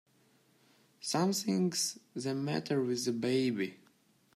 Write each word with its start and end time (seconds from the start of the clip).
Something's 0.99 1.99
the 2.15 2.33
matter 2.33 2.81
with 2.83 3.05
the 3.05 3.11
baby! 3.13 3.77